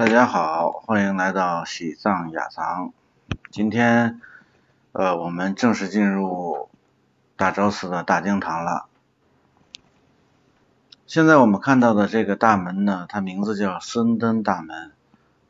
[0.00, 2.94] 大家好，欢迎来到喜藏雅藏。
[3.50, 4.18] 今天，
[4.92, 6.70] 呃，我们正式进入
[7.36, 8.86] 大昭寺的大经堂了。
[11.06, 14.92] 现在我们看到的这个大门呢，它名字叫僧登大门，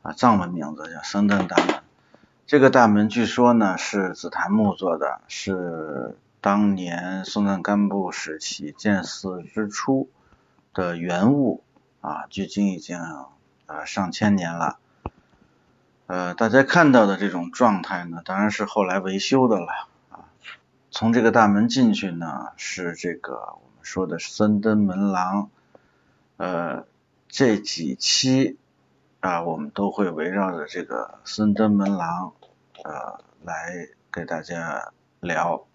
[0.01, 1.81] 啊，藏文名字叫僧登大门。
[2.45, 10.09] 这个大门据说呢是紫檀木做的，是当年松赞干布时期建寺之初
[10.73, 11.63] 的原物，
[12.01, 12.99] 啊，距今已经
[13.71, 14.77] 啊上千年了。
[16.07, 19.87] 呃，大家看到的这种状态呢，当然是后来维修的了。
[20.09, 20.27] 啊，
[20.91, 25.49] 从这个大门进去呢，是这个我们说的森登门廊。
[26.37, 26.85] 呃，
[27.29, 28.57] 这几期
[29.19, 32.33] 啊，我们都会围绕着这个森登门廊
[32.83, 35.65] 呃来给大家聊。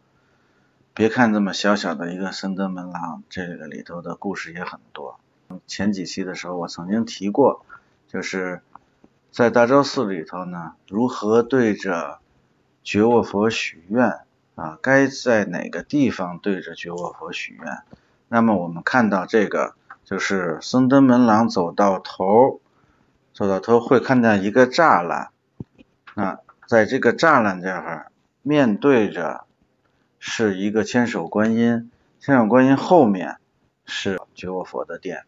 [0.92, 5.20] 别看这么小小的一个僧登门廊，这个里头的故事也很多。
[5.66, 7.65] 前几期的时候，我曾经提过，
[8.16, 8.62] 就是
[9.30, 12.20] 在大昭寺里头呢，如何对着
[12.82, 14.20] 觉沃佛许愿
[14.54, 14.78] 啊？
[14.80, 17.82] 该在哪个地方对着觉沃佛许愿？
[18.28, 19.74] 那么我们看到这个。
[20.06, 22.60] 就是僧登门廊走到头，
[23.34, 25.30] 走到头会看见一个栅栏，
[26.14, 29.46] 啊，在这个栅栏这儿，面对着
[30.20, 33.38] 是一个千手观音，千手观音后面
[33.84, 35.24] 是觉沃佛的殿，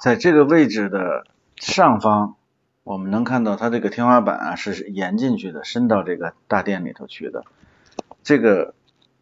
[0.00, 1.24] 在这个位置的
[1.60, 2.34] 上方，
[2.82, 7.44] 我们能看到它这个天花板啊是延进去的，伸到这个大殿里头去的。
[8.24, 8.74] 这个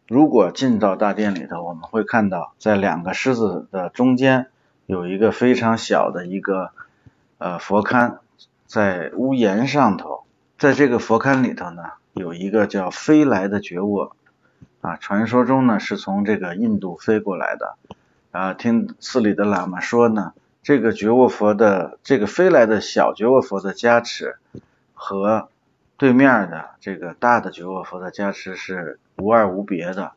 [0.07, 4.47] 如果进到大殿里头，我们会看到在两个狮子的中间。
[4.85, 6.71] 有一个非常小的一个
[7.37, 8.17] 呃佛龛
[8.65, 10.23] 在屋檐上头，
[10.57, 14.15] 在这个佛龛里头呢，有一个叫飞来的觉沃
[14.81, 17.75] 啊，传说中呢是从这个印度飞过来的
[18.31, 20.33] 啊，听寺里的喇嘛说呢，
[20.69, 24.37] 这个觉沃佛的这个飞来的小觉沃佛的加持
[24.93, 25.49] 和
[25.97, 30.11] 对面的这个大的觉沃佛的加持是无二无别的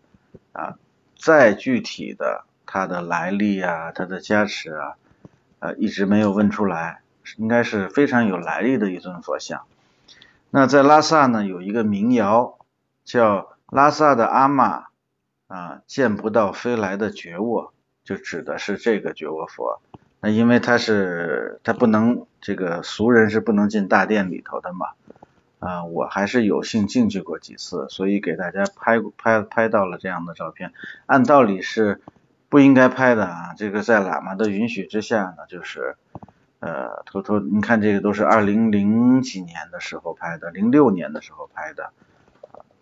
[0.53, 0.77] 啊，
[1.17, 2.45] 再具体的。
[2.67, 4.96] 它的来历啊，它的加持啊，
[5.58, 7.01] 呃，一直没有问出来，
[7.39, 9.62] 应该是非常有来历的一尊佛像。
[10.51, 12.58] 那在拉萨呢，有一个民谣
[13.07, 14.89] 叫“拉萨的阿玛
[15.46, 17.73] 啊，见不到飞来的觉沃”，
[18.05, 19.80] 就指的是这个觉沃佛。
[20.22, 24.86] 那因为他是他不能这个俗人是不能进大殿里头的嘛，
[25.58, 30.72] 啊，我还是有幸进去过几次，所以给大家拍拍拍到了这样的照片。
[31.05, 32.00] 按道理是。
[32.52, 35.96] 不应该拍的啊，这个在喇嘛的允许之下呢，就是
[36.61, 41.92] 呃偷偷，你看这个都是二零零几年的时候拍的，零六年的时候拍的，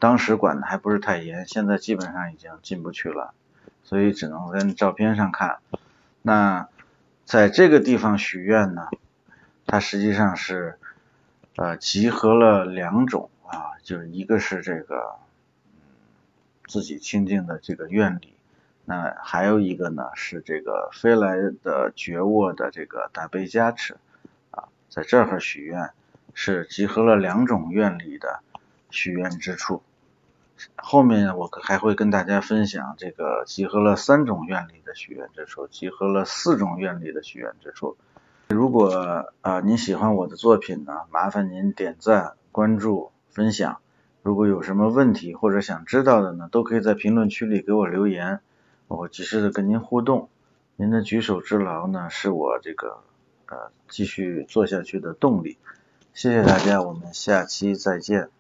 [0.01, 3.33] 当时管的还不是太严，现在基本上已经进不去了，
[3.85, 5.59] 所以只能在照片上看。
[6.21, 6.67] 那
[7.31, 8.89] 在这个地方许愿呢，
[9.65, 10.81] 它实际上是
[11.55, 15.15] 呃集合了两种啊，就是一个是这个
[15.65, 15.79] 嗯
[16.67, 18.35] 自己清净的这个愿力。
[18.85, 23.97] 那还有一个呢，是这个飞来的觉沃的这个大悲加持
[24.51, 25.91] 啊，在这儿许愿
[26.35, 28.41] 是集合了两种愿力的
[28.91, 29.85] 许愿之处。
[30.77, 37.97] 后面我还会跟大家分享这个集合了三种愿力的许愿之处，集合了四种愿力的许愿之处。
[38.49, 43.79] 如果啊您喜欢我的作品呢，麻烦您点赞、关注、分享。
[44.23, 48.41] 如果有什么问题或者想知道的呢，都可以在评论区里给我留言。
[48.89, 50.29] 我及时的跟您互动，
[50.77, 52.99] 您的举手之劳呢，是我这个
[53.47, 55.57] 呃继续做下去的动力。
[56.13, 58.31] 谢谢大家，我们下期再见。